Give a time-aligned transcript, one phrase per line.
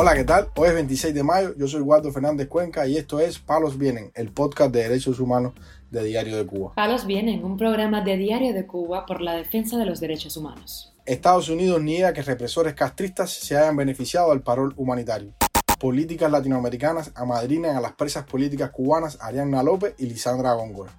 [0.00, 0.46] Hola, ¿qué tal?
[0.54, 4.12] Hoy es 26 de mayo, yo soy Waldo Fernández Cuenca y esto es Palos Vienen,
[4.14, 5.54] el podcast de derechos humanos
[5.90, 6.72] de Diario de Cuba.
[6.76, 10.94] Palos Vienen, un programa de Diario de Cuba por la defensa de los derechos humanos.
[11.04, 15.32] Estados Unidos niega que represores castristas se hayan beneficiado del parol humanitario.
[15.80, 20.92] Políticas latinoamericanas amadrinan a las presas políticas cubanas Arianna López y Lisandra Góngora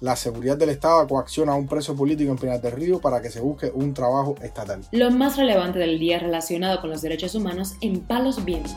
[0.00, 3.30] la seguridad del Estado coacciona a un preso político en Pinar del Río para que
[3.30, 4.82] se busque un trabajo estatal.
[4.92, 8.76] Lo más relevante del día relacionado con los derechos humanos en Palos Vientos.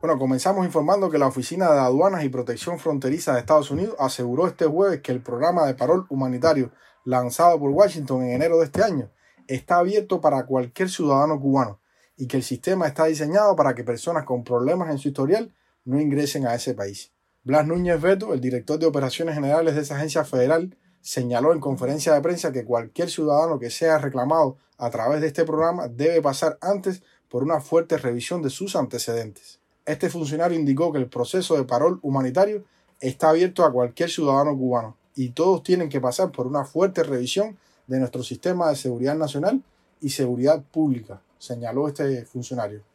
[0.00, 4.46] Bueno, comenzamos informando que la Oficina de Aduanas y Protección Fronteriza de Estados Unidos aseguró
[4.46, 6.72] este jueves que el programa de parol humanitario
[7.04, 9.10] lanzado por Washington en enero de este año
[9.46, 11.80] está abierto para cualquier ciudadano cubano
[12.16, 15.98] y que el sistema está diseñado para que personas con problemas en su historial no
[15.98, 17.13] ingresen a ese país.
[17.46, 22.14] Blas Núñez Beto, el director de operaciones generales de esa agencia federal, señaló en conferencia
[22.14, 26.56] de prensa que cualquier ciudadano que sea reclamado a través de este programa debe pasar
[26.62, 29.60] antes por una fuerte revisión de sus antecedentes.
[29.84, 32.64] Este funcionario indicó que el proceso de parol humanitario
[32.98, 37.58] está abierto a cualquier ciudadano cubano y todos tienen que pasar por una fuerte revisión
[37.86, 39.62] de nuestro sistema de seguridad nacional
[40.00, 42.93] y seguridad pública, señaló este funcionario.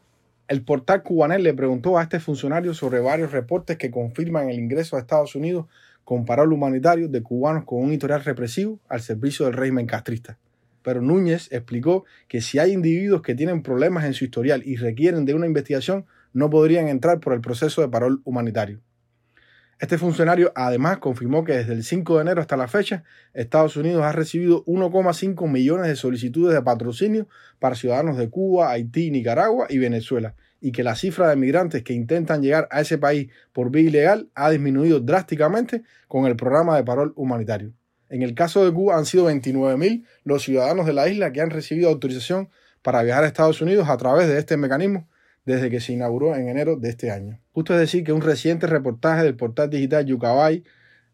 [0.50, 4.96] El portal Cubanel le preguntó a este funcionario sobre varios reportes que confirman el ingreso
[4.96, 5.68] a Estados Unidos
[6.04, 10.40] con parol humanitario de cubanos con un historial represivo al servicio del régimen castrista.
[10.82, 15.24] Pero Núñez explicó que si hay individuos que tienen problemas en su historial y requieren
[15.26, 18.80] de una investigación, no podrían entrar por el proceso de parol humanitario.
[19.80, 24.04] Este funcionario además confirmó que desde el 5 de enero hasta la fecha, Estados Unidos
[24.04, 29.78] ha recibido 1,5 millones de solicitudes de patrocinio para ciudadanos de Cuba, Haití, Nicaragua y
[29.78, 33.84] Venezuela, y que la cifra de migrantes que intentan llegar a ese país por vía
[33.84, 37.72] ilegal ha disminuido drásticamente con el programa de parol humanitario.
[38.10, 41.52] En el caso de Cuba han sido 29.000 los ciudadanos de la isla que han
[41.52, 42.50] recibido autorización
[42.82, 45.08] para viajar a Estados Unidos a través de este mecanismo
[45.46, 47.40] desde que se inauguró en enero de este año.
[47.52, 50.64] Justo es decir que un reciente reportaje del portal digital Yucabay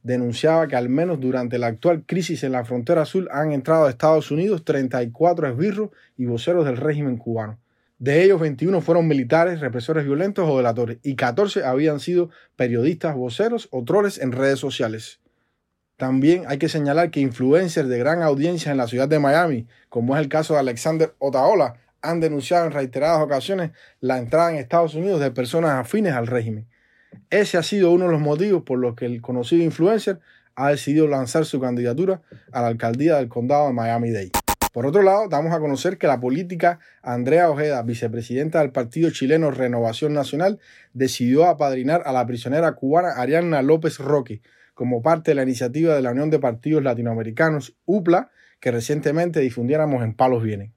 [0.03, 3.89] denunciaba que al menos durante la actual crisis en la frontera sur han entrado a
[3.89, 7.59] Estados Unidos 34 esbirros y voceros del régimen cubano.
[7.97, 13.69] De ellos, 21 fueron militares, represores violentos o delatores, y 14 habían sido periodistas, voceros
[13.71, 15.21] o troles en redes sociales.
[15.97, 20.15] También hay que señalar que influencers de gran audiencia en la ciudad de Miami, como
[20.15, 21.77] es el caso de Alexander Otaola,
[22.09, 26.67] han denunciado en reiteradas ocasiones la entrada en Estados Unidos de personas afines al régimen.
[27.29, 30.19] Ese ha sido uno de los motivos por los que el conocido influencer
[30.55, 32.21] ha decidido lanzar su candidatura
[32.51, 34.31] a la alcaldía del condado de Miami-Dade.
[34.71, 39.49] Por otro lado, damos a conocer que la política Andrea Ojeda, vicepresidenta del partido chileno
[39.49, 40.59] Renovación Nacional,
[40.93, 44.41] decidió apadrinar a la prisionera cubana Arianna López Roque
[44.73, 50.03] como parte de la iniciativa de la Unión de Partidos Latinoamericanos, UPLA, que recientemente difundiéramos
[50.03, 50.73] en Palos Vienen.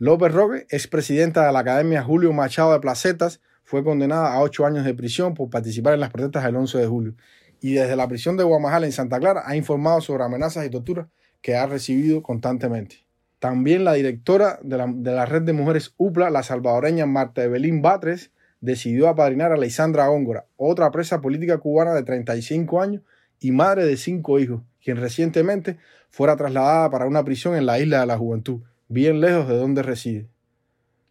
[0.00, 4.64] López Roque es presidenta de la Academia Julio Machado de Placetas, fue condenada a ocho
[4.64, 7.14] años de prisión por participar en las protestas del 11 de julio
[7.60, 11.08] y desde la prisión de Guamajal en Santa Clara ha informado sobre amenazas y torturas
[11.42, 13.04] que ha recibido constantemente.
[13.40, 14.78] También la directora de
[15.12, 18.30] la, red de mujeres UPLA, la salvadoreña Marta Evelyn Batres,
[18.62, 23.02] decidió apadrinar a Lisandra Góngora, otra presa política cubana de 35 años
[23.38, 25.76] y madre de cinco hijos, quien recientemente
[26.08, 29.82] fuera trasladada para una prisión en la isla de la Juventud, bien lejos de donde
[29.84, 30.26] reside.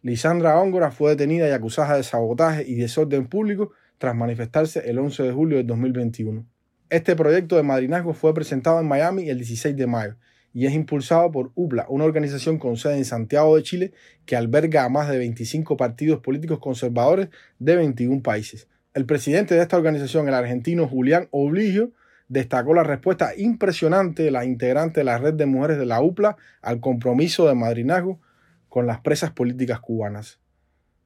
[0.02, 5.22] Lisandra Góngora fue detenida y acusada de sabotaje y desorden público tras manifestarse el 11
[5.22, 6.44] de julio de 2021.
[6.90, 10.16] Este proyecto de madrinazgo fue presentado en Miami el 16 de mayo
[10.52, 13.92] y es impulsado por UPLA, una organización con sede en Santiago de Chile
[14.26, 18.68] que alberga a más de 25 partidos políticos conservadores de 21 países.
[18.92, 21.92] El presidente de esta organización, el argentino Julián Obligio,
[22.30, 26.36] destacó la respuesta impresionante de las integrantes de la red de mujeres de la UPLA
[26.62, 28.20] al compromiso de madrinazgo
[28.68, 30.38] con las presas políticas cubanas.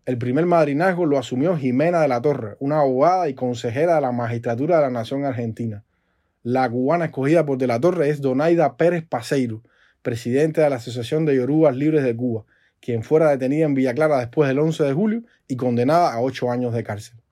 [0.04, 4.12] El primer madrinazgo lo asumió Jimena de la Torre, una abogada y consejera de la
[4.12, 5.82] magistratura de la Nación Argentina.
[6.42, 9.62] La cubana escogida por de la Torre es Donaida Pérez Paseiro,
[10.03, 12.44] presidente de la Asociación de Yorubas Libres de Cuba,
[12.80, 16.50] quien fuera detenida en Villa Clara después del 11 de julio y condenada a ocho
[16.50, 17.23] años de cárcel.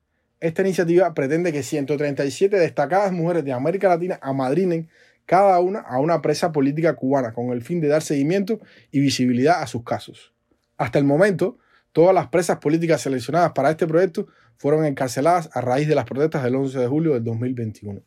[0.43, 4.89] Esta iniciativa pretende que 137 destacadas mujeres de América Latina amadrinen
[5.25, 8.59] cada una a una presa política cubana con el fin de dar seguimiento
[8.91, 10.33] y visibilidad a sus casos.
[10.77, 11.59] Hasta el momento,
[11.93, 16.43] todas las presas políticas seleccionadas para este proyecto fueron encarceladas a raíz de las protestas
[16.43, 18.01] del 11 de julio del 2021.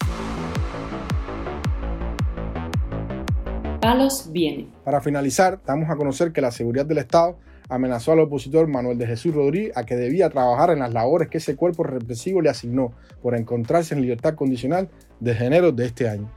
[3.79, 4.74] Palos viene.
[4.85, 7.39] Para finalizar, damos a conocer que la seguridad del Estado
[7.69, 11.39] amenazó al opositor Manuel de Jesús Rodríguez a que debía trabajar en las labores que
[11.39, 12.93] ese cuerpo represivo le asignó
[13.23, 14.87] por encontrarse en libertad condicional
[15.19, 16.31] desde enero de este año.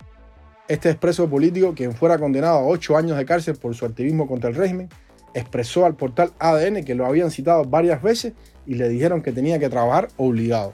[0.66, 4.48] Este expreso político, quien fuera condenado a ocho años de cárcel por su activismo contra
[4.48, 4.88] el régimen,
[5.34, 8.32] expresó al portal ADN que lo habían citado varias veces
[8.66, 10.72] y le dijeron que tenía que trabajar obligado.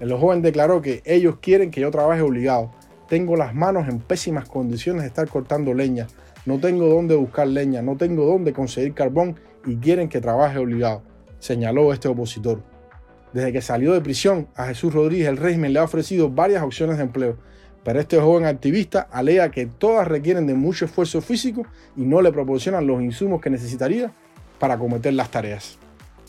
[0.00, 2.72] El joven declaró que ellos quieren que yo trabaje obligado.
[3.08, 6.08] Tengo las manos en pésimas condiciones de estar cortando leña.
[6.46, 11.02] No tengo dónde buscar leña, no tengo dónde conseguir carbón y quieren que trabaje obligado,
[11.38, 12.62] señaló este opositor.
[13.32, 16.98] Desde que salió de prisión, a Jesús Rodríguez el régimen le ha ofrecido varias opciones
[16.98, 17.38] de empleo,
[17.82, 22.30] pero este joven activista alega que todas requieren de mucho esfuerzo físico y no le
[22.30, 24.12] proporcionan los insumos que necesitaría
[24.58, 25.78] para cometer las tareas.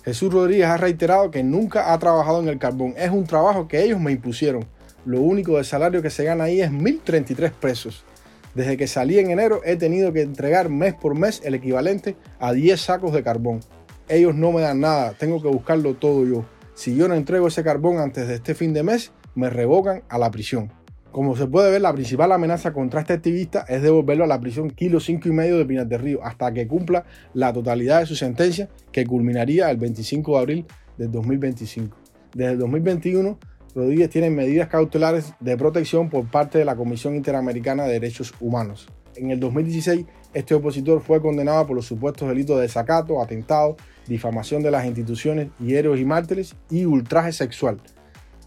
[0.06, 2.94] Jesús Rodríguez ha reiterado que nunca ha trabajado en el carbón.
[2.98, 4.66] Es un trabajo que ellos me impusieron.
[5.04, 8.06] Lo único de salario que se gana ahí es 1.033 pesos.
[8.56, 12.54] Desde que salí en enero he tenido que entregar mes por mes el equivalente a
[12.54, 13.60] 10 sacos de carbón.
[14.07, 16.46] Ellos no me dan nada, tengo que buscarlo todo yo.
[16.74, 20.18] Si yo no entrego ese carbón antes de este fin de mes, me revocan a
[20.18, 20.72] la prisión.
[21.12, 24.69] Como se puede ver, la principal amenaza contra este activista es devolverlo a la prisión
[24.69, 28.16] kilo 5 y medio de Pinas del Río hasta que cumpla la totalidad de su
[28.16, 30.66] sentencia que culminaría el 25 de abril
[30.98, 31.98] del 2025.
[32.34, 33.40] Desde el 2021,
[33.75, 38.88] Rodríguez tiene medidas cautelares de protección por parte de la Comisión Interamericana de Derechos Humanos.
[39.16, 43.77] En el 2016, este opositor fue condenado por los supuestos delitos de desacato, atentado,
[44.07, 47.81] difamación de las instituciones y héroes y mártires y ultraje sexual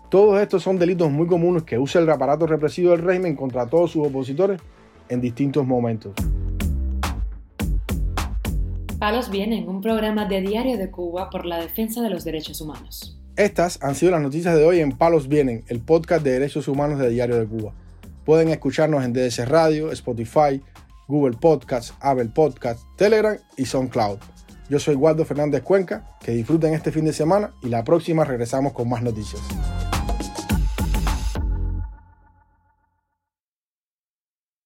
[0.09, 3.91] todos estos son delitos muy comunes que usa el aparato represivo del régimen contra todos
[3.91, 4.59] sus opositores
[5.11, 6.15] en distintos momentos.
[8.99, 13.18] Palos Vienen, un programa de Diario de Cuba por la defensa de los derechos humanos.
[13.39, 16.99] Estas han sido las noticias de hoy en Palos Vienen, el podcast de derechos humanos
[16.99, 17.73] de Diario de Cuba.
[18.25, 20.61] Pueden escucharnos en DS Radio, Spotify,
[21.07, 24.19] Google Podcasts, Apple Podcasts, Telegram y SoundCloud.
[24.69, 28.73] Yo soy Waldo Fernández Cuenca, que disfruten este fin de semana y la próxima regresamos
[28.73, 29.41] con más noticias.